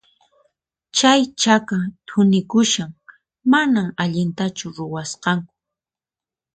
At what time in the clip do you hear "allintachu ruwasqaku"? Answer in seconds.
4.01-5.51